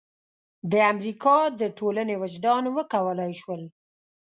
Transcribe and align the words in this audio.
د 0.71 0.73
امریکا 0.91 1.37
د 1.59 1.61
ټولنې 1.77 2.15
وجدان 2.23 2.63
وکولای 2.77 3.31
شول. 3.41 3.61